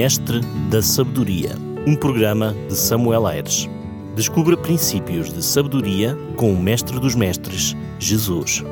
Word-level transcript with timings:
Mestre 0.00 0.38
da 0.70 0.80
Sabedoria, 0.80 1.56
um 1.84 1.96
programa 1.96 2.54
de 2.68 2.76
Samuel 2.76 3.26
Aires. 3.26 3.68
Descubra 4.14 4.56
princípios 4.56 5.32
de 5.32 5.42
sabedoria 5.42 6.16
com 6.36 6.52
o 6.52 6.62
Mestre 6.62 7.00
dos 7.00 7.16
Mestres, 7.16 7.74
Jesus. 7.98 8.62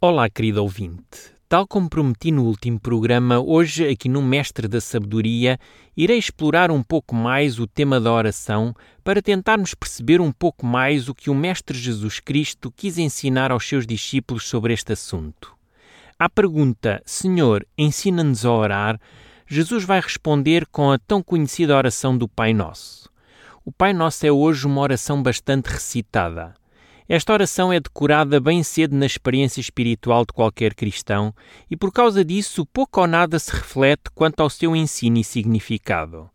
Olá, 0.00 0.28
querido 0.28 0.60
ouvinte. 0.60 1.30
Tal 1.48 1.64
como 1.64 1.88
prometi 1.88 2.32
no 2.32 2.46
último 2.46 2.80
programa, 2.80 3.38
hoje, 3.38 3.86
aqui 3.86 4.08
no 4.08 4.20
Mestre 4.20 4.66
da 4.66 4.80
Sabedoria, 4.80 5.56
irei 5.96 6.18
explorar 6.18 6.72
um 6.72 6.82
pouco 6.82 7.14
mais 7.14 7.60
o 7.60 7.68
tema 7.68 8.00
da 8.00 8.12
oração 8.12 8.74
para 9.04 9.22
tentarmos 9.22 9.74
perceber 9.74 10.20
um 10.20 10.32
pouco 10.32 10.66
mais 10.66 11.08
o 11.08 11.14
que 11.14 11.30
o 11.30 11.34
Mestre 11.36 11.78
Jesus 11.78 12.18
Cristo 12.18 12.68
quis 12.76 12.98
ensinar 12.98 13.52
aos 13.52 13.64
seus 13.64 13.86
discípulos 13.86 14.48
sobre 14.48 14.74
este 14.74 14.92
assunto. 14.92 15.59
À 16.20 16.28
pergunta, 16.28 17.00
Senhor, 17.06 17.66
ensina-nos 17.78 18.44
a 18.44 18.52
orar, 18.52 19.00
Jesus 19.46 19.84
vai 19.84 19.98
responder 19.98 20.66
com 20.66 20.90
a 20.90 20.98
tão 20.98 21.22
conhecida 21.22 21.74
oração 21.74 22.14
do 22.14 22.28
Pai 22.28 22.52
Nosso. 22.52 23.08
O 23.64 23.72
Pai 23.72 23.94
Nosso 23.94 24.26
é 24.26 24.30
hoje 24.30 24.66
uma 24.66 24.82
oração 24.82 25.22
bastante 25.22 25.68
recitada. 25.68 26.54
Esta 27.08 27.32
oração 27.32 27.72
é 27.72 27.80
decorada 27.80 28.38
bem 28.38 28.62
cedo 28.62 28.94
na 28.94 29.06
experiência 29.06 29.62
espiritual 29.62 30.26
de 30.26 30.34
qualquer 30.34 30.74
cristão 30.74 31.34
e, 31.70 31.74
por 31.74 31.90
causa 31.90 32.22
disso, 32.22 32.66
pouco 32.66 33.00
ou 33.00 33.06
nada 33.06 33.38
se 33.38 33.50
reflete 33.50 34.10
quanto 34.14 34.40
ao 34.40 34.50
seu 34.50 34.76
ensino 34.76 35.16
e 35.16 35.24
significado. 35.24 36.28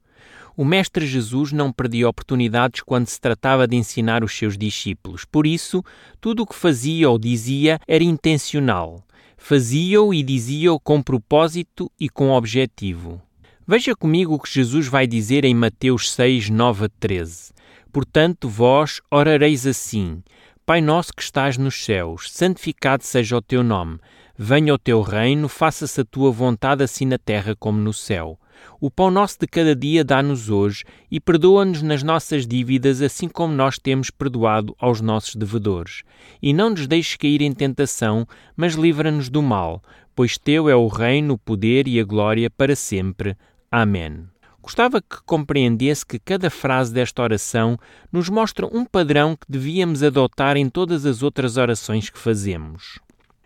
O 0.58 0.66
Mestre 0.66 1.06
Jesus 1.06 1.52
não 1.52 1.72
perdia 1.72 2.10
oportunidades 2.10 2.82
quando 2.82 3.06
se 3.06 3.22
tratava 3.22 3.68
de 3.68 3.76
ensinar 3.76 4.24
os 4.24 4.36
seus 4.36 4.58
discípulos, 4.58 5.26
por 5.26 5.46
isso, 5.46 5.84
tudo 6.20 6.42
o 6.42 6.48
que 6.48 6.56
fazia 6.56 7.08
ou 7.08 7.20
dizia 7.20 7.80
era 7.88 8.04
intencional 8.04 9.05
fazia-o 9.38 10.14
e 10.14 10.24
dizia-o 10.24 10.80
com 10.80 11.02
propósito 11.02 11.92
e 12.00 12.10
com 12.10 12.32
objetivo. 12.32 13.22
Veja 13.68 13.96
comigo 13.96 14.36
o 14.36 14.40
que 14.40 14.52
Jesus 14.52 14.88
vai 14.88 15.08
dizer 15.08 15.44
em 15.44 15.54
Mateus 15.54 16.12
6, 16.12 16.50
9 16.50 16.86
a 16.86 16.90
13. 17.00 17.54
Portanto, 17.92 18.48
vós 18.48 19.02
orareis 19.10 19.66
assim: 19.66 20.22
Pai 20.66 20.82
nosso 20.82 21.14
que 21.14 21.24
estás 21.24 21.58
nos 21.58 21.84
céus, 21.84 22.32
santificado 22.32 23.04
seja 23.04 23.38
o 23.38 23.42
teu 23.42 23.64
nome. 23.64 24.00
Venha 24.38 24.74
o 24.74 24.78
teu 24.78 25.02
reino, 25.02 25.48
faça-se 25.48 26.02
a 26.02 26.06
tua 26.06 26.30
vontade 26.32 26.84
assim 26.84 27.06
na 27.06 27.18
terra 27.18 27.56
como 27.58 27.80
no 27.80 27.94
céu. 27.94 28.40
O 28.80 28.92
pão 28.92 29.10
nosso 29.10 29.38
de 29.40 29.48
cada 29.48 29.76
dia 29.76 30.04
dá-nos 30.04 30.50
hoje 30.50 30.84
e 31.10 31.20
perdoa-nos 31.20 31.82
nas 31.82 32.04
nossas 32.04 32.46
dívidas, 32.46 33.02
assim 33.02 33.28
como 33.28 33.54
nós 33.54 33.78
temos 33.80 34.10
perdoado 34.10 34.76
aos 34.80 35.02
nossos 35.02 35.36
devedores. 35.36 36.04
E 36.42 36.54
não 36.54 36.70
nos 36.70 36.88
deixes 36.88 37.16
cair 37.16 37.42
em 37.42 37.52
tentação, 37.52 38.28
mas 38.56 38.74
livra-nos 38.74 39.30
do 39.30 39.42
mal, 39.42 39.82
pois 40.16 40.38
teu 40.38 40.70
é 40.70 40.76
o 40.76 40.88
reino, 40.88 41.34
o 41.34 41.38
poder 41.38 41.88
e 41.88 42.00
a 42.00 42.04
glória 42.04 42.50
para 42.50 42.76
sempre. 42.76 43.36
Amém. 43.72 44.26
Gostava 44.66 45.00
que 45.00 45.22
compreendesse 45.28 46.04
que 46.04 46.18
cada 46.18 46.50
frase 46.50 46.92
desta 46.92 47.22
oração 47.22 47.78
nos 48.12 48.30
mostra 48.30 48.66
um 48.66 48.84
padrão 48.84 49.36
que 49.36 49.46
devíamos 49.48 50.02
adotar 50.02 50.58
em 50.58 50.68
todas 50.70 51.06
as 51.06 51.22
outras 51.22 51.56
orações 51.56 52.10
que 52.10 52.18
fazemos. 52.18 52.98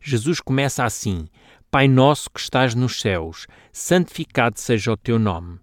Jesus 0.01 0.39
começa 0.39 0.85
assim: 0.85 1.27
Pai 1.71 1.87
nosso 1.87 2.31
que 2.31 2.39
estás 2.39 2.73
nos 2.73 2.99
céus, 2.99 3.45
santificado 3.71 4.59
seja 4.59 4.91
o 4.91 4.97
teu 4.97 5.19
nome. 5.19 5.59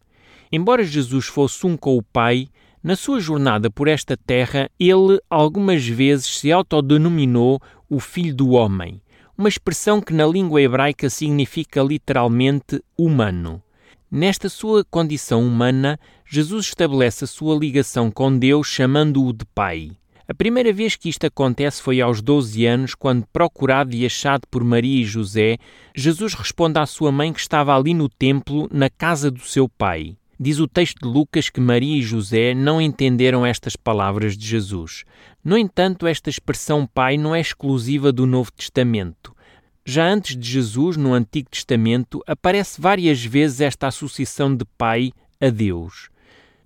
Embora 0.52 0.84
Jesus 0.84 1.26
fosse 1.26 1.66
um 1.66 1.76
com 1.76 1.96
o 1.96 2.02
Pai, 2.02 2.46
na 2.80 2.94
sua 2.94 3.18
jornada 3.18 3.68
por 3.68 3.88
esta 3.88 4.16
terra, 4.16 4.70
ele 4.78 5.20
algumas 5.28 5.84
vezes 5.84 6.38
se 6.38 6.52
autodenominou 6.52 7.60
o 7.90 7.98
Filho 7.98 8.32
do 8.32 8.50
Homem, 8.50 9.02
uma 9.36 9.48
expressão 9.48 10.00
que 10.00 10.14
na 10.14 10.24
língua 10.24 10.62
hebraica 10.62 11.10
significa 11.10 11.82
literalmente 11.82 12.80
humano. 12.96 13.60
Nesta 14.08 14.48
sua 14.48 14.84
condição 14.84 15.44
humana, 15.44 15.98
Jesus 16.24 16.66
estabelece 16.66 17.24
a 17.24 17.26
sua 17.26 17.58
ligação 17.58 18.12
com 18.12 18.38
Deus 18.38 18.68
chamando-o 18.68 19.32
de 19.32 19.44
Pai. 19.46 19.90
A 20.28 20.34
primeira 20.34 20.72
vez 20.72 20.96
que 20.96 21.08
isto 21.08 21.24
acontece 21.24 21.80
foi 21.80 22.00
aos 22.00 22.20
12 22.20 22.66
anos, 22.66 22.94
quando, 22.96 23.24
procurado 23.32 23.94
e 23.94 24.04
achado 24.04 24.42
por 24.50 24.64
Maria 24.64 25.02
e 25.02 25.04
José, 25.04 25.56
Jesus 25.94 26.34
responde 26.34 26.80
à 26.80 26.86
sua 26.86 27.12
mãe 27.12 27.32
que 27.32 27.38
estava 27.38 27.76
ali 27.76 27.94
no 27.94 28.08
templo, 28.08 28.68
na 28.72 28.90
casa 28.90 29.30
do 29.30 29.40
seu 29.40 29.68
pai. 29.68 30.16
Diz 30.38 30.58
o 30.58 30.66
texto 30.66 30.98
de 31.00 31.08
Lucas 31.08 31.48
que 31.48 31.60
Maria 31.60 31.96
e 31.96 32.02
José 32.02 32.54
não 32.54 32.80
entenderam 32.80 33.46
estas 33.46 33.76
palavras 33.76 34.36
de 34.36 34.44
Jesus. 34.44 35.04
No 35.44 35.56
entanto, 35.56 36.08
esta 36.08 36.28
expressão 36.28 36.88
pai 36.92 37.16
não 37.16 37.32
é 37.32 37.40
exclusiva 37.40 38.12
do 38.12 38.26
Novo 38.26 38.50
Testamento. 38.50 39.32
Já 39.84 40.08
antes 40.08 40.36
de 40.36 40.50
Jesus, 40.50 40.96
no 40.96 41.14
Antigo 41.14 41.48
Testamento, 41.48 42.20
aparece 42.26 42.80
várias 42.80 43.24
vezes 43.24 43.60
esta 43.60 43.86
associação 43.86 44.54
de 44.56 44.64
pai 44.76 45.12
a 45.40 45.48
Deus. 45.50 46.08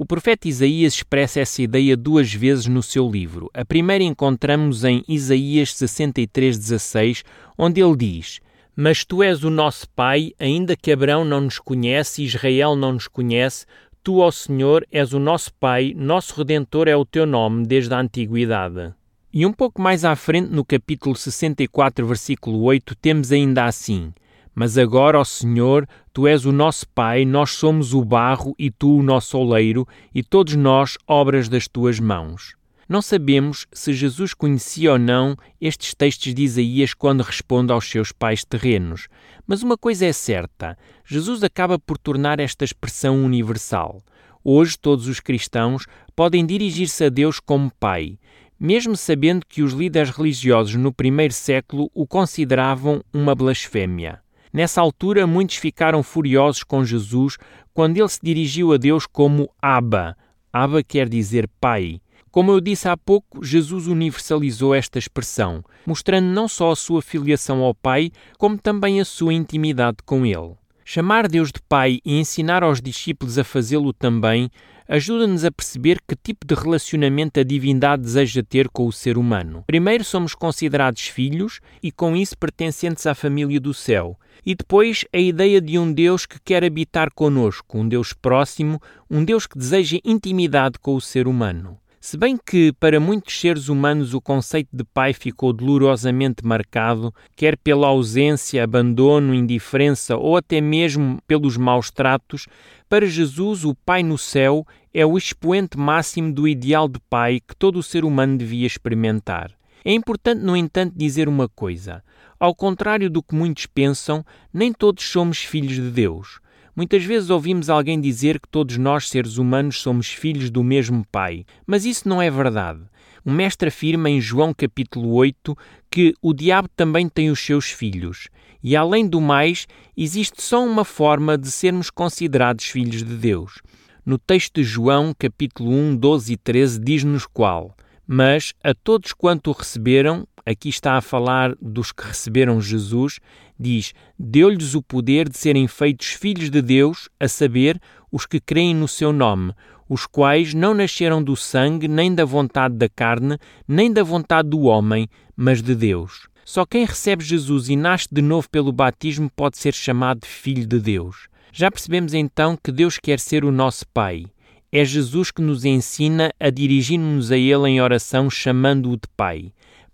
O 0.03 0.07
profeta 0.07 0.49
Isaías 0.49 0.95
expressa 0.95 1.41
essa 1.41 1.61
ideia 1.61 1.95
duas 1.95 2.33
vezes 2.33 2.67
no 2.67 2.83
seu 2.83 3.07
livro. 3.07 3.51
A 3.53 3.67
primeira 3.67 4.03
encontramos 4.03 4.83
em 4.83 5.05
Isaías 5.07 5.75
63:16, 5.75 7.23
onde 7.59 7.83
ele 7.83 7.95
diz: 7.95 8.41
Mas 8.75 9.05
tu 9.05 9.23
és 9.23 9.45
o 9.45 9.51
nosso 9.51 9.87
Pai, 9.91 10.33
ainda 10.39 10.75
que 10.75 10.91
Abraão 10.91 11.23
não 11.23 11.43
nos 11.43 11.59
conhece 11.59 12.23
e 12.23 12.25
Israel 12.25 12.75
não 12.75 12.95
nos 12.95 13.09
conhece, 13.09 13.67
tu, 14.03 14.21
ó 14.21 14.31
Senhor, 14.31 14.87
és 14.91 15.13
o 15.13 15.19
nosso 15.19 15.53
Pai, 15.61 15.93
nosso 15.95 16.35
Redentor 16.35 16.89
é 16.89 16.97
o 16.97 17.05
teu 17.05 17.27
nome 17.27 17.67
desde 17.67 17.93
a 17.93 18.01
antiguidade. 18.01 18.95
E 19.31 19.45
um 19.45 19.53
pouco 19.53 19.83
mais 19.83 20.03
à 20.03 20.17
frente, 20.17 20.51
no 20.51 20.65
capítulo 20.65 21.15
64, 21.15 22.07
versículo 22.07 22.63
8, 22.63 22.95
temos 22.95 23.31
ainda 23.31 23.67
assim: 23.67 24.15
mas 24.55 24.77
agora, 24.77 25.19
ó 25.19 25.25
Senhor, 25.25 25.89
tu 26.13 26.27
és 26.27 26.45
o 26.45 26.53
nosso 26.53 26.87
Pai, 26.89 27.25
nós 27.25 27.51
somos 27.53 27.95
o 27.95 28.05
barro 28.05 28.55
e 28.59 28.71
tu 28.71 28.99
o 28.99 29.03
nosso 29.03 29.39
oleiro, 29.39 29.87
e 30.15 30.23
todos 30.23 30.55
nós 30.55 30.97
obras 31.07 31.49
das 31.49 31.69
tuas 31.69 31.99
mãos. 31.99 32.55
Não 32.89 33.01
sabemos 33.01 33.69
se 33.73 33.93
Jesus 33.93 34.35
conhecia 34.35 34.93
ou 34.93 34.99
não 34.99 35.37
estes 35.61 35.95
textos 35.95 36.35
de 36.35 36.43
Isaías 36.43 36.93
quando 36.93 37.23
responde 37.23 37.73
aos 37.73 37.89
seus 37.89 38.11
pais 38.11 38.45
terrenos, 38.45 39.07
mas 39.47 39.63
uma 39.63 39.79
coisa 39.79 40.07
é 40.07 40.13
certa: 40.13 40.77
Jesus 41.07 41.45
acaba 41.45 41.79
por 41.79 41.97
tornar 41.97 42.41
esta 42.41 42.65
expressão 42.65 43.25
universal. 43.25 44.03
Hoje, 44.43 44.77
todos 44.77 45.07
os 45.07 45.21
cristãos 45.21 45.87
podem 46.17 46.45
dirigir-se 46.45 47.05
a 47.05 47.09
Deus 47.09 47.39
como 47.39 47.71
Pai, 47.79 48.19
mesmo 48.59 48.97
sabendo 48.97 49.47
que 49.47 49.63
os 49.63 49.73
líderes 49.73 50.11
religiosos 50.11 50.75
no 50.75 50.93
primeiro 50.93 51.33
século 51.33 51.91
o 51.95 52.07
consideravam 52.07 53.03
uma 53.13 53.35
blasfémia. 53.35 54.21
Nessa 54.53 54.81
altura, 54.81 55.27
muitos 55.27 55.57
ficaram 55.57 56.03
furiosos 56.03 56.65
com 56.65 56.85
Jesus 56.85 57.37
quando 57.73 57.97
ele 57.97 58.09
se 58.09 58.19
dirigiu 58.23 58.73
a 58.73 58.77
Deus 58.77 59.07
como 59.07 59.51
Abba. 59.61 60.17
Abba 60.53 60.83
quer 60.83 61.09
dizer 61.09 61.49
Pai. 61.61 62.01
Como 62.31 62.53
eu 62.53 62.61
disse 62.61 62.89
há 62.89 62.97
pouco, 62.97 63.45
Jesus 63.45 63.87
universalizou 63.89 64.73
esta 64.75 64.99
expressão, 64.99 65.65
mostrando 65.85 66.27
não 66.27 66.47
só 66.47 66.71
a 66.71 66.77
sua 66.77 67.03
filiação 67.03 67.61
ao 67.61 67.75
Pai, 67.75 68.13
como 68.39 68.57
também 68.57 69.01
a 69.01 69.05
sua 69.05 69.35
intimidade 69.35 69.99
com 70.05 70.25
Ele. 70.25 70.60
Chamar 70.93 71.29
Deus 71.29 71.53
de 71.53 71.61
Pai 71.69 72.01
e 72.05 72.19
ensinar 72.19 72.65
aos 72.65 72.83
discípulos 72.83 73.39
a 73.39 73.45
fazê-lo 73.45 73.93
também 73.93 74.51
ajuda-nos 74.89 75.45
a 75.45 75.53
perceber 75.53 76.01
que 76.01 76.17
tipo 76.17 76.45
de 76.45 76.53
relacionamento 76.53 77.39
a 77.39 77.45
divindade 77.45 78.03
deseja 78.03 78.43
ter 78.43 78.69
com 78.69 78.89
o 78.89 78.93
ser 78.93 79.17
humano. 79.17 79.63
Primeiro 79.69 80.03
somos 80.03 80.35
considerados 80.35 81.03
filhos 81.03 81.61
e 81.81 81.93
com 81.93 82.17
isso 82.17 82.37
pertencentes 82.37 83.07
à 83.07 83.15
família 83.15 83.61
do 83.61 83.73
céu. 83.73 84.19
E 84.45 84.53
depois 84.53 85.05
a 85.13 85.19
ideia 85.19 85.61
de 85.61 85.79
um 85.79 85.93
Deus 85.93 86.27
que 86.27 86.41
quer 86.41 86.65
habitar 86.65 87.13
conosco, 87.15 87.79
um 87.79 87.89
Deus 87.89 88.13
próximo, 88.13 88.83
um 89.09 89.25
Deus 89.25 89.47
que 89.47 89.57
deseja 89.57 90.01
intimidade 90.05 90.77
com 90.81 90.97
o 90.97 91.01
ser 91.01 91.29
humano. 91.29 91.79
Se 92.03 92.17
bem 92.17 92.39
que 92.39 92.73
para 92.73 92.99
muitos 92.99 93.39
seres 93.39 93.69
humanos 93.69 94.15
o 94.15 94.23
conceito 94.23 94.71
de 94.73 94.83
pai 94.85 95.13
ficou 95.13 95.53
dolorosamente 95.53 96.43
marcado, 96.43 97.15
quer 97.37 97.59
pela 97.59 97.89
ausência, 97.89 98.65
abandono, 98.65 99.35
indiferença 99.35 100.17
ou 100.17 100.35
até 100.35 100.63
mesmo 100.63 101.19
pelos 101.27 101.59
maus 101.59 101.91
tratos, 101.91 102.47
para 102.89 103.05
Jesus 103.05 103.67
o 103.67 103.75
Pai 103.75 104.03
no 104.03 104.17
céu 104.17 104.67
é 104.95 105.05
o 105.05 105.19
expoente 105.19 105.79
máximo 105.79 106.33
do 106.33 106.49
ideal 106.49 106.89
de 106.89 106.99
pai 107.11 107.39
que 107.39 107.55
todo 107.55 107.79
o 107.79 107.83
ser 107.83 108.03
humano 108.03 108.39
devia 108.39 108.67
experimentar. 108.67 109.51
É 109.85 109.93
importante, 109.93 110.43
no 110.43 110.57
entanto, 110.57 110.95
dizer 110.97 111.29
uma 111.29 111.51
coisa. 111.51 112.03
Ao 112.39 112.55
contrário 112.55 113.11
do 113.11 113.23
que 113.23 113.35
muitos 113.35 113.67
pensam, 113.67 114.25
nem 114.51 114.73
todos 114.73 115.05
somos 115.05 115.45
filhos 115.45 115.75
de 115.75 115.91
Deus. 115.91 116.41
Muitas 116.81 117.05
vezes 117.05 117.29
ouvimos 117.29 117.69
alguém 117.69 118.01
dizer 118.01 118.41
que 118.41 118.49
todos 118.49 118.79
nós, 118.79 119.07
seres 119.07 119.37
humanos, 119.37 119.83
somos 119.83 120.07
filhos 120.07 120.49
do 120.49 120.65
mesmo 120.65 121.05
Pai, 121.13 121.45
mas 121.67 121.85
isso 121.85 122.09
não 122.09 122.23
é 122.23 122.31
verdade. 122.31 122.81
O 123.23 123.31
Mestre 123.31 123.69
afirma 123.69 124.09
em 124.09 124.19
João 124.19 124.55
capítulo 124.55 125.13
8 125.13 125.55
que 125.91 126.15
o 126.23 126.33
diabo 126.33 126.71
também 126.75 127.07
tem 127.07 127.31
os 127.31 127.39
seus 127.39 127.67
filhos, 127.67 128.29
e 128.65 128.75
além 128.75 129.07
do 129.07 129.21
mais, 129.21 129.67
existe 129.95 130.41
só 130.41 130.65
uma 130.65 130.83
forma 130.83 131.37
de 131.37 131.51
sermos 131.51 131.91
considerados 131.91 132.65
filhos 132.65 133.05
de 133.05 133.15
Deus. 133.15 133.61
No 134.03 134.17
texto 134.17 134.55
de 134.55 134.65
João 134.65 135.13
capítulo 135.19 135.71
1, 135.71 135.97
12 135.97 136.33
e 136.33 136.37
13 136.39 136.81
diz-nos 136.81 137.27
qual: 137.27 137.77
Mas 138.07 138.55
a 138.65 138.73
todos 138.73 139.13
quanto 139.13 139.51
o 139.51 139.53
receberam, 139.53 140.27
aqui 140.47 140.71
está 140.71 140.95
a 140.95 141.03
falar 141.03 141.55
dos 141.61 141.93
que 141.93 142.05
receberam 142.05 142.59
Jesus, 142.59 143.21
Diz: 143.61 143.93
Deu-lhes 144.19 144.75
o 144.75 144.83
poder 144.83 145.29
de 145.29 145.37
serem 145.37 145.69
feitos 145.69 146.07
filhos 146.07 146.51
de 146.51 146.63
Deus, 146.63 147.11
a 147.21 147.29
saber, 147.29 147.79
os 148.11 148.25
que 148.25 148.41
creem 148.41 148.75
no 148.75 148.89
seu 148.89 149.13
nome, 149.13 149.53
os 149.87 150.07
quais 150.07 150.55
não 150.55 150.73
nasceram 150.73 151.23
do 151.23 151.37
sangue, 151.37 151.87
nem 151.87 152.15
da 152.15 152.25
vontade 152.25 152.75
da 152.77 152.89
carne, 152.89 153.37
nem 153.69 153.93
da 153.93 154.03
vontade 154.03 154.49
do 154.49 154.63
homem, 154.63 155.07
mas 155.37 155.61
de 155.61 155.75
Deus. 155.75 156.27
Só 156.43 156.65
quem 156.65 156.87
recebe 156.87 157.23
Jesus 157.23 157.69
e 157.69 157.77
nasce 157.77 158.09
de 158.11 158.23
novo 158.23 158.49
pelo 158.49 158.73
batismo 158.73 159.31
pode 159.37 159.59
ser 159.59 159.75
chamado 159.75 160.25
filho 160.25 160.67
de 160.67 160.81
Deus. 160.81 161.29
Já 161.53 161.71
percebemos 161.71 162.15
então 162.15 162.57
que 162.57 162.73
Deus 162.73 162.99
quer 162.99 163.21
ser 163.21 163.45
o 163.45 163.53
nosso 163.53 163.85
Pai. 163.93 164.25
É 164.73 164.85
Jesus 164.85 165.31
que 165.31 165.43
nos 165.43 165.67
ensina 165.67 166.33
a 166.41 166.49
dirigir-nos 166.49 167.31
a 167.31 167.37
Ele 167.37 167.69
em 167.69 167.81
oração, 167.81 168.31
chamando-o 168.31 168.97
de 168.97 169.09
Pai. 169.17 169.53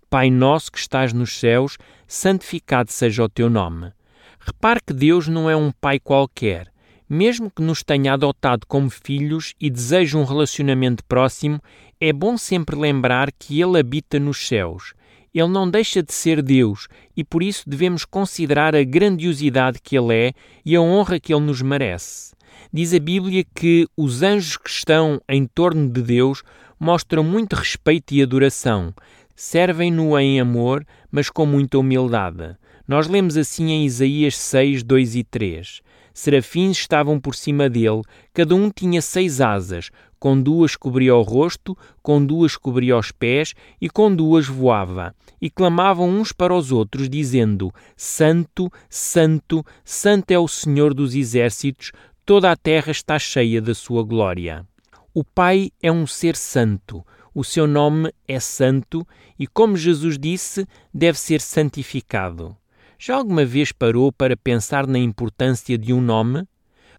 Pai 0.09 0.29
nosso 0.29 0.71
que 0.71 0.77
estás 0.77 1.11
nos 1.11 1.37
céus, 1.37 1.77
santificado 2.07 2.91
seja 2.91 3.23
o 3.23 3.29
teu 3.29 3.49
nome. 3.49 3.91
Repare 4.39 4.79
que 4.85 4.93
Deus 4.93 5.27
não 5.27 5.49
é 5.49 5.55
um 5.55 5.71
pai 5.71 5.99
qualquer. 5.99 6.71
Mesmo 7.09 7.51
que 7.51 7.61
nos 7.61 7.83
tenha 7.83 8.13
adotado 8.13 8.65
como 8.67 8.89
filhos 8.89 9.53
e 9.59 9.69
deseje 9.69 10.17
um 10.17 10.23
relacionamento 10.23 11.03
próximo, 11.05 11.61
é 11.99 12.11
bom 12.11 12.37
sempre 12.37 12.75
lembrar 12.75 13.31
que 13.31 13.61
Ele 13.61 13.79
habita 13.79 14.19
nos 14.19 14.47
céus. 14.47 14.93
Ele 15.33 15.47
não 15.47 15.69
deixa 15.69 16.01
de 16.01 16.13
ser 16.13 16.41
Deus 16.41 16.87
e 17.15 17.23
por 17.23 17.43
isso 17.43 17.69
devemos 17.69 18.05
considerar 18.05 18.75
a 18.75 18.83
grandiosidade 18.83 19.79
que 19.81 19.97
Ele 19.97 20.13
é 20.13 20.33
e 20.65 20.75
a 20.75 20.81
honra 20.81 21.19
que 21.19 21.33
Ele 21.33 21.45
nos 21.45 21.61
merece. 21.61 22.35
Diz 22.73 22.93
a 22.93 22.99
Bíblia 22.99 23.45
que 23.55 23.87
os 23.95 24.23
anjos 24.23 24.57
que 24.57 24.69
estão 24.69 25.21
em 25.29 25.45
torno 25.45 25.89
de 25.89 26.01
Deus 26.01 26.43
mostram 26.79 27.23
muito 27.23 27.55
respeito 27.55 28.13
e 28.13 28.21
adoração, 28.21 28.93
servem-no 29.37 30.17
em 30.17 30.41
amor, 30.41 30.83
mas 31.11 31.29
com 31.29 31.45
muita 31.45 31.77
humildade. 31.77 32.57
Nós 32.87 33.07
lemos 33.07 33.37
assim 33.37 33.69
em 33.69 33.85
Isaías 33.85 34.35
6, 34.35 34.81
2 34.81 35.15
e 35.15 35.23
3. 35.23 35.81
Serafins 36.11 36.79
estavam 36.79 37.19
por 37.19 37.35
cima 37.35 37.69
dele, 37.69 38.01
cada 38.33 38.55
um 38.55 38.71
tinha 38.71 38.99
seis 38.99 39.39
asas, 39.39 39.91
com 40.19 40.41
duas 40.41 40.75
cobria 40.75 41.15
o 41.15 41.21
rosto, 41.21 41.77
com 42.01 42.25
duas 42.25 42.57
cobria 42.57 42.97
os 42.97 43.11
pés 43.11 43.53
e 43.79 43.87
com 43.87 44.13
duas 44.13 44.47
voava. 44.47 45.13
E 45.39 45.51
clamavam 45.51 46.09
uns 46.09 46.31
para 46.31 46.55
os 46.55 46.71
outros, 46.71 47.07
dizendo: 47.07 47.71
Santo, 47.95 48.71
Santo, 48.89 49.63
Santo 49.85 50.31
é 50.31 50.39
o 50.39 50.47
Senhor 50.47 50.95
dos 50.95 51.13
exércitos, 51.13 51.91
toda 52.25 52.51
a 52.51 52.55
terra 52.55 52.89
está 52.91 53.19
cheia 53.19 53.61
da 53.61 53.75
sua 53.75 54.01
glória. 54.01 54.65
O 55.13 55.23
Pai 55.23 55.69
é 55.83 55.91
um 55.91 56.07
ser 56.07 56.35
santo, 56.35 57.05
o 57.37 57.43
seu 57.43 57.67
nome 57.67 58.11
é 58.27 58.39
santo 58.39 59.07
e, 59.37 59.45
como 59.45 59.77
Jesus 59.77 60.17
disse, 60.17 60.65
deve 60.91 61.19
ser 61.19 61.39
santificado. 61.39 62.57
Já 62.97 63.15
alguma 63.15 63.45
vez 63.45 63.71
parou 63.71 64.11
para 64.11 64.35
pensar 64.35 64.87
na 64.87 64.97
importância 64.97 65.77
de 65.77 65.93
um 65.93 66.01
nome? 66.01 66.47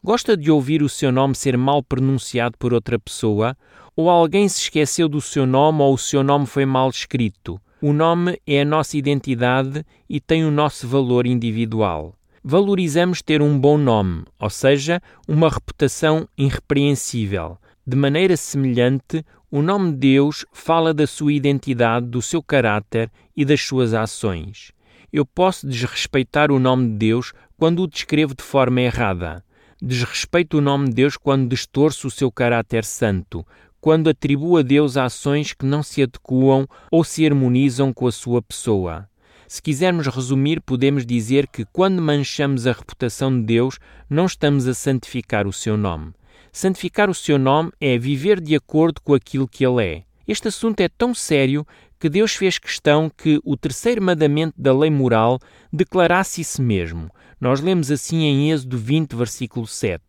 Gosta 0.01 0.37
de 0.37 0.49
ouvir 0.49 0.81
o 0.81 0.89
seu 0.89 1.11
nome 1.11 1.35
ser 1.35 1.59
mal 1.59 1.83
pronunciado 1.83 2.57
por 2.57 2.73
outra 2.73 3.01
pessoa? 3.01 3.57
Ou 3.97 4.09
alguém 4.09 4.49
se 4.49 4.61
esqueceu 4.61 5.09
do 5.09 5.21
seu 5.21 5.45
nome 5.45 5.83
ou 5.83 5.95
o 5.95 5.99
seu 5.99 6.23
nome 6.23 6.47
foi 6.47 6.65
mal 6.65 6.89
escrito? 6.89 7.61
O 7.83 7.93
nome 7.93 8.41
é 8.47 8.61
a 8.61 8.65
nossa 8.65 8.97
identidade 8.97 9.85
e 10.09 10.21
tem 10.21 10.45
o 10.45 10.53
nosso 10.53 10.87
valor 10.87 11.27
individual. 11.27 12.15
Valorizamos 12.45 13.23
ter 13.23 13.43
um 13.43 13.59
bom 13.59 13.77
nome, 13.77 14.23
ou 14.39 14.51
seja, 14.51 15.03
uma 15.27 15.49
reputação 15.49 16.29
irrepreensível. 16.39 17.59
De 17.89 17.97
maneira 17.97 18.37
semelhante, 18.37 19.25
o 19.51 19.63
nome 19.63 19.93
de 19.93 19.97
Deus 19.97 20.45
fala 20.53 20.93
da 20.93 21.07
sua 21.07 21.33
identidade, 21.33 22.05
do 22.05 22.21
seu 22.21 22.43
caráter 22.43 23.11
e 23.35 23.47
das 23.47 23.63
suas 23.63 23.95
ações. 23.95 24.73
Eu 25.11 25.25
posso 25.25 25.67
desrespeitar 25.67 26.53
o 26.53 26.59
nome 26.59 26.87
de 26.89 26.97
Deus 26.97 27.33
quando 27.57 27.83
o 27.83 27.87
descrevo 27.87 28.35
de 28.35 28.43
forma 28.43 28.83
errada. 28.83 29.43
Desrespeito 29.81 30.59
o 30.59 30.61
nome 30.61 30.91
de 30.91 30.97
Deus 30.97 31.17
quando 31.17 31.49
distorço 31.49 32.09
o 32.09 32.11
seu 32.11 32.31
caráter 32.31 32.85
santo, 32.85 33.43
quando 33.81 34.11
atribuo 34.11 34.59
a 34.59 34.63
Deus 34.63 34.99
ações 34.99 35.55
que 35.55 35.65
não 35.65 35.83
se 35.83 36.03
adequam 36.03 36.67
ou 36.91 37.03
se 37.03 37.25
harmonizam 37.25 37.91
com 37.91 38.07
a 38.07 38.13
sua 38.13 38.43
pessoa. 38.43 39.09
Se 39.47 39.63
quisermos 39.63 40.07
resumir, 40.09 40.61
podemos 40.61 41.07
dizer 41.07 41.47
que 41.47 41.65
quando 41.73 42.03
manchamos 42.03 42.67
a 42.67 42.73
reputação 42.73 43.35
de 43.41 43.47
Deus, 43.47 43.79
não 44.11 44.27
estamos 44.27 44.69
a 44.69 44.75
santificar 44.75 45.47
o 45.47 45.55
seu 45.55 45.75
nome. 45.75 46.13
Santificar 46.53 47.11
o 47.11 47.15
seu 47.15 47.39
nome 47.39 47.71
é 47.81 47.99
viver 47.99 48.41
de 48.41 48.55
acordo 48.55 49.01
com 49.03 49.15
aquilo 49.15 49.49
que 49.49 49.65
ele 49.65 49.85
é. 49.85 50.03
Este 50.27 50.49
assunto 50.49 50.81
é 50.81 50.89
tão 50.89 51.15
sério 51.15 51.67
que 51.99 52.09
Deus 52.09 52.35
fez 52.35 52.59
questão 52.59 53.11
que 53.11 53.41
o 53.45 53.57
terceiro 53.57 54.03
mandamento 54.03 54.55
da 54.57 54.77
lei 54.77 54.91
moral 54.91 55.39
declarasse 55.73 56.41
isso 56.41 56.63
mesmo. 56.63 57.11
Nós 57.41 57.61
lemos 57.61 57.91
assim 57.91 58.25
em 58.25 58.51
Êxodo 58.51 58.79
20, 58.79 59.17
versículo 59.17 59.67
7. 59.67 60.03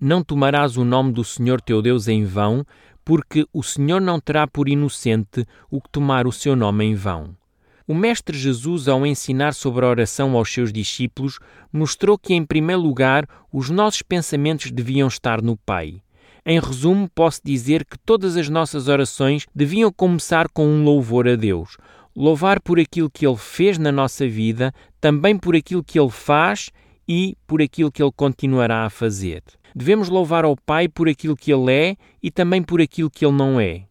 Não 0.00 0.22
tomarás 0.22 0.76
o 0.76 0.84
nome 0.84 1.12
do 1.12 1.24
Senhor 1.24 1.60
teu 1.60 1.82
Deus 1.82 2.06
em 2.08 2.24
vão, 2.24 2.64
porque 3.04 3.46
o 3.52 3.62
Senhor 3.62 4.00
não 4.00 4.20
terá 4.20 4.46
por 4.46 4.68
inocente 4.68 5.46
o 5.70 5.80
que 5.80 5.90
tomar 5.90 6.26
o 6.26 6.32
seu 6.32 6.56
nome 6.56 6.84
em 6.84 6.94
vão. 6.94 7.36
O 7.88 7.94
Mestre 7.94 8.36
Jesus, 8.36 8.88
ao 8.88 9.06
ensinar 9.06 9.54
sobre 9.54 9.84
a 9.84 9.88
oração 9.88 10.36
aos 10.36 10.52
seus 10.52 10.72
discípulos, 10.72 11.38
mostrou 11.72 12.18
que, 12.18 12.34
em 12.34 12.44
primeiro 12.44 12.82
lugar, 12.82 13.28
os 13.52 13.70
nossos 13.70 14.02
pensamentos 14.02 14.72
deviam 14.72 15.06
estar 15.06 15.40
no 15.40 15.56
Pai. 15.56 16.02
Em 16.44 16.58
resumo, 16.58 17.08
posso 17.14 17.40
dizer 17.44 17.84
que 17.84 17.96
todas 17.96 18.36
as 18.36 18.48
nossas 18.48 18.88
orações 18.88 19.46
deviam 19.54 19.92
começar 19.92 20.48
com 20.48 20.66
um 20.66 20.82
louvor 20.82 21.28
a 21.28 21.36
Deus. 21.36 21.76
Louvar 22.14 22.60
por 22.60 22.80
aquilo 22.80 23.08
que 23.08 23.24
Ele 23.24 23.36
fez 23.36 23.78
na 23.78 23.92
nossa 23.92 24.26
vida, 24.26 24.74
também 25.00 25.38
por 25.38 25.54
aquilo 25.54 25.84
que 25.84 25.96
Ele 25.96 26.10
faz 26.10 26.70
e 27.06 27.36
por 27.46 27.62
aquilo 27.62 27.92
que 27.92 28.02
Ele 28.02 28.12
continuará 28.16 28.84
a 28.84 28.90
fazer. 28.90 29.44
Devemos 29.76 30.08
louvar 30.08 30.44
ao 30.44 30.56
Pai 30.56 30.88
por 30.88 31.08
aquilo 31.08 31.36
que 31.36 31.52
Ele 31.52 31.72
é 31.72 31.96
e 32.20 32.32
também 32.32 32.64
por 32.64 32.80
aquilo 32.80 33.10
que 33.10 33.24
Ele 33.24 33.36
não 33.36 33.60
é. 33.60 33.84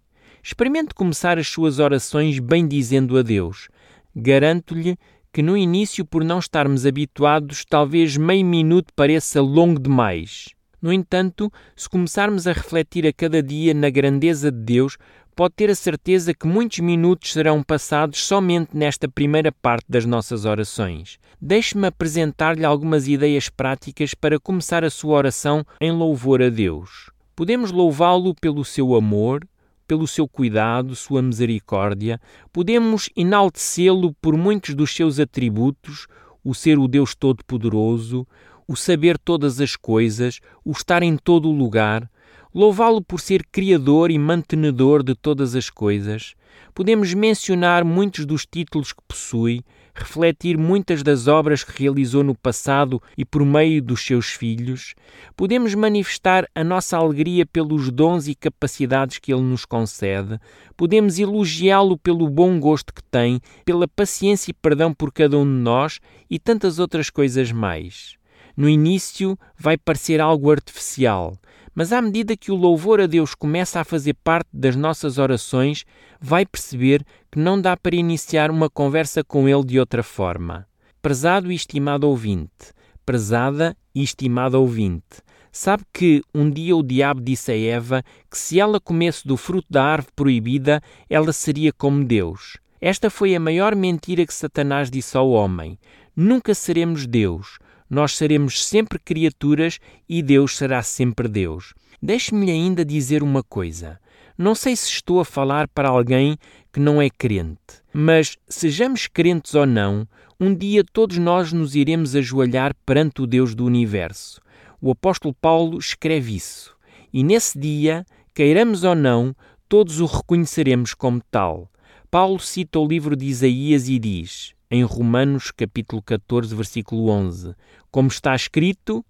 Experimente 0.44 0.94
começar 0.94 1.40
as 1.40 1.48
suas 1.48 1.80
orações 1.80 2.40
bem 2.40 2.68
dizendo 2.68 3.18
a 3.18 3.22
Deus: 3.22 3.68
Garanto-lhe 4.16 4.98
que 5.34 5.42
no 5.42 5.58
início, 5.58 6.06
por 6.06 6.24
não 6.24 6.40
estarmos 6.40 6.86
habituados, 6.86 7.66
talvez 7.66 8.16
meio 8.16 8.46
minuto 8.46 8.94
pareça 8.96 9.42
longo 9.42 9.80
demais. 9.80 10.50
No 10.82 10.94
entanto, 10.94 11.52
se 11.76 11.90
começarmos 11.90 12.48
a 12.48 12.54
refletir 12.54 13.06
a 13.06 13.12
cada 13.12 13.44
dia 13.44 13.74
na 13.74 13.90
grandeza 13.90 14.52
de 14.52 14.60
Deus, 14.60 14.98
pode 15.36 15.56
ter 15.56 15.70
a 15.70 15.76
certeza 15.76 16.34
que 16.34 16.48
muitos 16.48 16.80
minutos 16.80 17.34
serão 17.34 17.62
passados 17.62 18.24
somente 18.24 18.70
nesta 18.78 19.10
primeira 19.10 19.52
parte 19.52 19.86
das 19.90 20.06
nossas 20.06 20.46
orações. 20.46 21.20
Deixe-me 21.42 21.88
apresentar-lhe 21.88 22.64
algumas 22.64 23.08
ideias 23.08 23.50
práticas 23.50 24.14
para 24.14 24.40
começar 24.40 24.86
a 24.86 24.90
sua 24.90 25.18
oração 25.18 25.66
em 25.82 25.92
louvor 25.92 26.42
a 26.42 26.50
Deus. 26.50 27.12
Podemos 27.36 27.72
louvá-lo 27.72 28.34
pelo 28.34 28.64
seu 28.64 28.96
amor, 28.96 29.46
pelo 29.88 30.08
seu 30.08 30.28
cuidado, 30.28 30.96
sua 30.96 31.22
misericórdia, 31.22 32.20
podemos 32.52 33.10
enaltecê-lo 33.16 34.14
por 34.22 34.36
muitos 34.38 34.76
dos 34.76 34.94
seus 34.96 35.20
atributos, 35.20 36.08
o 36.44 36.54
ser 36.54 36.78
o 36.78 36.88
Deus 36.88 37.16
Todo-Poderoso, 37.16 38.28
o 38.68 38.76
saber 38.76 39.18
todas 39.18 39.60
as 39.60 39.76
coisas, 39.76 40.40
o 40.64 40.72
estar 40.72 41.04
em 41.04 41.18
todo 41.18 41.50
o 41.50 41.56
lugar, 41.56 42.10
louvá-lo 42.54 43.02
por 43.02 43.20
ser 43.20 43.46
criador 43.52 44.10
e 44.10 44.18
mantenedor 44.18 45.04
de 45.04 45.14
todas 45.14 45.56
as 45.56 45.70
coisas. 45.70 46.36
Podemos 46.74 47.14
mencionar 47.14 47.84
muitos 47.84 48.26
dos 48.26 48.46
títulos 48.46 48.94
que 48.94 49.04
possui, 49.08 49.64
refletir 49.96 50.58
muitas 50.58 51.02
das 51.02 51.26
obras 51.28 51.64
que 51.64 51.82
realizou 51.82 52.22
no 52.22 52.36
passado 52.36 53.02
e 53.18 53.24
por 53.24 53.46
meio 53.46 53.82
dos 53.82 54.06
seus 54.06 54.28
filhos, 54.28 54.94
podemos 55.38 55.74
manifestar 55.74 56.46
a 56.54 56.64
nossa 56.64 56.98
alegria 56.98 57.46
pelos 57.46 57.90
dons 57.90 58.28
e 58.28 58.36
capacidades 58.36 59.20
que 59.20 59.34
ele 59.34 59.42
nos 59.42 59.64
concede, 59.64 60.38
podemos 60.76 61.18
elogiá-lo 61.18 61.98
pelo 61.98 62.30
bom 62.30 62.60
gosto 62.60 62.94
que 62.94 63.04
tem, 63.04 63.40
pela 63.64 63.88
paciência 63.88 64.52
e 64.52 64.54
perdão 64.54 64.94
por 64.94 65.14
cada 65.14 65.38
um 65.38 65.46
de 65.46 65.62
nós 65.62 66.00
e 66.30 66.38
tantas 66.38 66.78
outras 66.78 67.10
coisas 67.10 67.52
mais. 67.54 68.18
No 68.58 68.68
início 68.68 69.38
vai 69.58 69.78
parecer 69.78 70.20
algo 70.20 70.52
artificial, 70.52 71.38
mas 71.76 71.92
à 71.92 72.02
medida 72.02 72.38
que 72.38 72.52
o 72.52 72.56
louvor 72.56 73.02
a 73.02 73.06
Deus 73.06 73.36
começa 73.36 73.82
a 73.82 73.84
fazer 73.84 74.14
parte 74.24 74.48
das 74.54 74.78
nossas 74.78 75.18
orações, 75.18 75.84
vai 76.22 76.46
perceber 76.46 77.06
que 77.30 77.38
não 77.38 77.60
dá 77.60 77.76
para 77.76 77.98
iniciar 77.98 78.50
uma 78.50 78.70
conversa 78.70 79.22
com 79.24 79.50
Ele 79.50 79.66
de 79.66 79.78
outra 79.78 80.02
forma. 80.02 80.66
Prezado 81.02 81.52
e 81.52 81.56
estimado 81.56 82.08
ouvinte, 82.08 82.74
prezada 83.06 83.76
e 83.94 84.02
estimado 84.02 84.60
ouvinte, 84.60 85.22
sabe 85.52 85.84
que 85.94 86.24
um 86.34 86.50
dia 86.50 86.76
o 86.76 86.82
diabo 86.82 87.22
disse 87.22 87.52
a 87.52 87.58
Eva 87.58 88.04
que 88.32 88.38
se 88.38 88.58
ela 88.60 88.80
comesse 88.80 89.28
do 89.28 89.36
fruto 89.36 89.68
da 89.70 89.84
árvore 89.84 90.14
proibida, 90.16 90.82
ela 91.10 91.34
seria 91.34 91.74
como 91.74 92.06
Deus. 92.06 92.58
Esta 92.80 93.10
foi 93.10 93.36
a 93.36 93.40
maior 93.40 93.76
mentira 93.76 94.26
que 94.26 94.34
Satanás 94.34 94.90
disse 94.90 95.18
ao 95.18 95.30
homem. 95.30 95.78
Nunca 96.16 96.56
seremos 96.56 97.06
Deus 97.06 97.58
nós 97.90 98.16
seremos 98.16 98.66
sempre 98.66 99.00
criaturas 99.00 99.80
e 100.08 100.22
Deus 100.22 100.58
será 100.58 100.82
sempre 100.82 101.28
Deus. 101.28 101.74
Deixe-me 102.02 102.52
ainda 102.52 102.84
dizer 102.84 103.24
uma 103.24 103.44
coisa. 103.44 104.00
Não 104.38 104.54
sei 104.54 104.76
se 104.76 104.90
estou 104.90 105.20
a 105.20 105.26
falar 105.26 105.68
para 105.68 105.88
alguém 105.90 106.38
que 106.74 106.80
não 106.80 107.02
é 107.02 107.10
crente, 107.10 107.82
mas 107.94 108.36
sejamos 108.50 109.08
crentes 109.08 109.56
ou 109.56 109.66
não, 109.66 110.06
Um 110.38 110.54
dia 110.54 110.84
todos 110.84 111.18
nós 111.18 111.54
nos 111.54 111.76
iremos 111.76 112.14
ajoelhar 112.14 112.76
perante 112.86 113.22
o 113.22 113.28
Deus 113.28 113.56
do 113.56 113.64
universo. 113.64 114.42
O 114.82 114.92
apóstolo 114.92 115.34
Paulo 115.34 115.78
escreve 115.78 116.36
isso. 116.36 116.76
E 117.14 117.24
nesse 117.24 117.58
dia, 117.58 118.06
queiramos 118.34 118.84
ou 118.84 118.94
não, 118.94 119.34
todos 119.70 120.02
o 120.02 120.06
reconheceremos 120.06 120.94
como 120.94 121.22
tal. 121.32 121.72
Paulo 122.12 122.38
cita 122.38 122.78
o 122.80 122.86
livro 122.86 123.16
de 123.16 123.26
Isaías 123.26 123.88
e 123.88 123.98
diz, 123.98 124.54
em 124.76 124.84
Romanos 124.84 125.52
capítulo 125.52 126.02
14, 126.02 126.54
versículo 126.54 127.08
11, 127.08 127.56
como 127.90 128.10
está 128.10 128.36
escrito, 128.36 129.06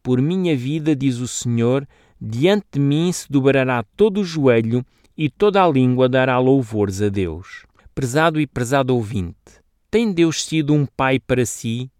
por 0.00 0.22
minha 0.22 0.56
vida, 0.56 0.94
diz 0.94 1.18
o 1.18 1.26
Senhor, 1.26 1.86
diante 2.20 2.66
de 2.74 2.80
mim 2.80 3.10
se 3.10 3.30
dobrará 3.30 3.82
todo 3.96 4.20
o 4.20 4.24
joelho 4.24 4.86
e 5.16 5.28
toda 5.28 5.62
a 5.62 5.68
língua 5.68 6.08
dará 6.08 6.38
louvores 6.38 7.02
a 7.02 7.08
Deus. 7.08 7.66
Prezado 7.94 8.40
e 8.40 8.46
prezado 8.46 8.94
ouvinte, 8.94 9.60
tem 9.90 10.12
Deus 10.12 10.44
sido 10.44 10.72
um 10.72 10.86
pai 10.86 11.18
para 11.18 11.44
si? 11.44 11.90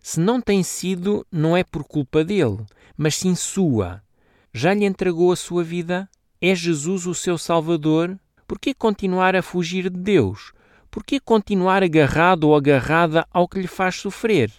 Se 0.00 0.18
não 0.18 0.40
tem 0.40 0.62
sido, 0.62 1.26
não 1.30 1.54
é 1.54 1.62
por 1.62 1.84
culpa 1.84 2.24
dele, 2.24 2.64
mas 2.96 3.16
sim 3.16 3.34
sua. 3.34 4.02
Já 4.50 4.72
lhe 4.72 4.86
entregou 4.86 5.30
a 5.30 5.36
sua 5.36 5.62
vida? 5.62 6.08
É 6.40 6.54
Jesus 6.54 7.06
o 7.06 7.14
seu 7.14 7.36
Salvador? 7.36 8.18
Por 8.48 8.58
que 8.58 8.72
continuar 8.72 9.36
a 9.36 9.42
fugir 9.42 9.90
de 9.90 9.98
Deus? 9.98 10.52
Por 10.92 11.02
que 11.02 11.18
continuar 11.18 11.82
agarrado 11.82 12.44
ou 12.44 12.54
agarrada 12.54 13.26
ao 13.32 13.48
que 13.48 13.58
lhe 13.58 13.66
faz 13.66 13.94
sofrer? 13.94 14.52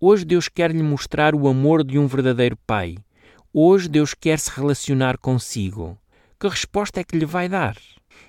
Hoje 0.00 0.24
Deus 0.24 0.48
quer 0.48 0.70
lhe 0.70 0.82
mostrar 0.82 1.34
o 1.34 1.46
amor 1.46 1.84
de 1.84 1.98
um 1.98 2.06
verdadeiro 2.06 2.56
pai. 2.66 2.96
Hoje 3.52 3.86
Deus 3.86 4.14
quer 4.14 4.38
se 4.38 4.50
relacionar 4.50 5.18
consigo. 5.18 5.98
Que 6.40 6.48
resposta 6.48 7.00
é 7.00 7.04
que 7.04 7.18
lhe 7.18 7.26
vai 7.26 7.50
dar? 7.50 7.76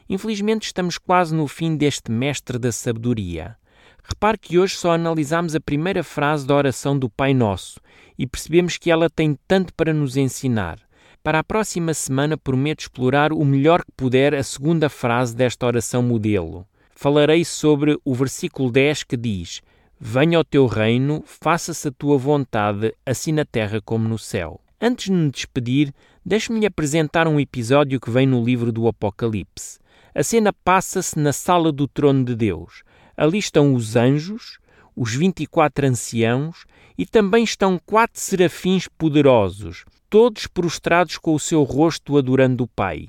Infelizmente 0.10 0.65
estamos 0.65 0.98
quase 0.98 1.34
no 1.34 1.48
fim 1.48 1.77
deste 1.77 2.12
mestre 2.12 2.60
da 2.60 2.74
sabedoria. 2.74 3.55
Repare 4.03 4.38
que 4.38 4.60
hoje 4.60 4.75
só 4.75 4.91
analisamos 4.91 5.55
a 5.55 5.62
primeira 5.62 6.03
frase 6.03 6.46
da 6.46 6.55
oração 6.55 7.00
do 7.00 7.10
Pai 7.10 7.34
Nosso 7.34 7.79
e 8.17 8.27
percebemos 8.27 8.77
que 8.77 8.91
ela 8.91 9.10
tem 9.10 9.39
tanto 9.48 9.74
para 9.75 9.93
nos 9.93 10.17
ensinar. 10.17 10.77
Para 11.24 11.39
a 11.39 11.43
próxima 11.46 11.93
semana 11.93 12.38
prometo 12.38 12.81
explorar 12.81 13.31
o 13.31 13.46
melhor 13.46 13.79
que 13.86 13.93
puder 13.96 14.36
a 14.36 14.43
segunda 14.43 14.89
frase 14.89 15.34
desta 15.34 15.65
oração 15.65 16.03
modelo. 16.03 16.67
Falarei 17.01 17.45
sobre 17.45 17.97
o 18.03 18.13
versículo 18.13 18.69
10 18.69 19.03
que 19.03 19.15
diz: 19.15 19.61
Venha 19.97 20.37
ao 20.37 20.43
teu 20.43 20.67
reino, 20.67 21.23
faça-se 21.25 21.87
a 21.87 21.91
tua 21.93 22.17
vontade, 22.17 22.93
assim 23.05 23.31
na 23.31 23.45
terra 23.45 23.79
como 23.79 24.05
no 24.05 24.17
céu. 24.19 24.59
Antes 24.81 25.05
de 25.05 25.13
me 25.13 25.31
despedir, 25.31 25.93
deixe-me 26.25 26.65
apresentar 26.65 27.25
um 27.25 27.39
episódio 27.39 28.01
que 28.01 28.09
vem 28.11 28.27
no 28.27 28.43
livro 28.43 28.69
do 28.69 28.85
Apocalipse. 28.85 29.79
A 30.13 30.21
cena 30.21 30.51
passa-se 30.51 31.17
na 31.17 31.31
sala 31.31 31.71
do 31.71 31.87
trono 31.87 32.25
de 32.25 32.35
Deus. 32.35 32.83
Ali 33.15 33.37
estão 33.37 33.73
os 33.73 33.95
anjos, 33.95 34.59
os 34.93 35.15
24 35.15 35.87
anciãos 35.87 36.65
e 36.97 37.05
também 37.05 37.45
estão 37.45 37.79
quatro 37.85 38.19
serafins 38.19 38.89
poderosos, 38.89 39.85
todos 40.09 40.47
prostrados 40.47 41.17
com 41.17 41.33
o 41.33 41.39
seu 41.39 41.63
rosto 41.63 42.17
adorando 42.17 42.65
o 42.65 42.67
Pai. 42.67 43.07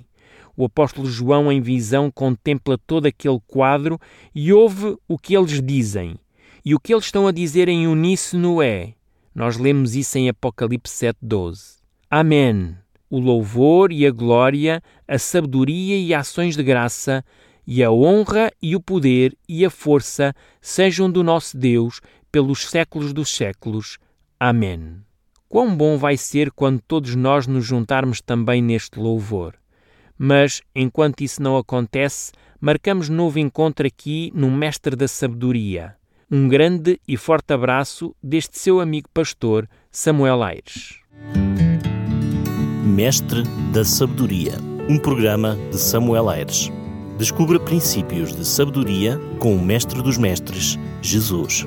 O 0.60 0.66
apóstolo 0.66 1.06
João, 1.06 1.50
em 1.50 1.58
visão, 1.58 2.10
contempla 2.10 2.76
todo 2.76 3.06
aquele 3.06 3.40
quadro 3.46 3.98
e 4.34 4.52
ouve 4.52 4.94
o 5.08 5.16
que 5.16 5.34
eles 5.34 5.58
dizem. 5.62 6.16
E 6.62 6.74
o 6.74 6.78
que 6.78 6.92
eles 6.92 7.06
estão 7.06 7.26
a 7.26 7.32
dizer 7.32 7.66
em 7.66 7.86
uníssono 7.86 8.60
é: 8.60 8.92
Nós 9.34 9.56
lemos 9.56 9.96
isso 9.96 10.18
em 10.18 10.28
Apocalipse 10.28 11.06
7,12. 11.06 11.78
Amém. 12.10 12.76
O 13.08 13.18
louvor 13.18 13.90
e 13.90 14.06
a 14.06 14.10
glória, 14.10 14.82
a 15.08 15.18
sabedoria 15.18 15.96
e 15.96 16.12
ações 16.12 16.58
de 16.58 16.62
graça, 16.62 17.24
e 17.66 17.82
a 17.82 17.90
honra 17.90 18.52
e 18.60 18.76
o 18.76 18.82
poder 18.82 19.34
e 19.48 19.64
a 19.64 19.70
força 19.70 20.34
sejam 20.60 21.10
do 21.10 21.24
nosso 21.24 21.56
Deus 21.56 22.02
pelos 22.30 22.66
séculos 22.68 23.14
dos 23.14 23.34
séculos. 23.34 23.96
Amém. 24.38 24.98
Quão 25.48 25.74
bom 25.74 25.96
vai 25.96 26.18
ser 26.18 26.50
quando 26.50 26.82
todos 26.82 27.16
nós 27.16 27.46
nos 27.46 27.64
juntarmos 27.64 28.20
também 28.20 28.60
neste 28.60 29.00
louvor. 29.00 29.59
Mas, 30.22 30.60
enquanto 30.74 31.22
isso 31.22 31.42
não 31.42 31.56
acontece, 31.56 32.30
marcamos 32.60 33.08
novo 33.08 33.38
encontro 33.38 33.86
aqui 33.86 34.30
no 34.34 34.50
Mestre 34.50 34.94
da 34.94 35.08
Sabedoria. 35.08 35.96
Um 36.30 36.46
grande 36.46 37.00
e 37.08 37.16
forte 37.16 37.54
abraço 37.54 38.14
deste 38.22 38.58
seu 38.58 38.80
amigo 38.80 39.08
pastor, 39.14 39.66
Samuel 39.90 40.42
Aires. 40.42 40.98
Mestre 42.84 43.44
da 43.72 43.82
Sabedoria, 43.82 44.58
um 44.90 44.98
programa 44.98 45.56
de 45.70 45.78
Samuel 45.78 46.28
Aires. 46.28 46.70
Descubra 47.16 47.58
princípios 47.58 48.36
de 48.36 48.46
sabedoria 48.46 49.18
com 49.38 49.56
o 49.56 49.64
Mestre 49.64 50.02
dos 50.02 50.18
Mestres, 50.18 50.78
Jesus. 51.00 51.64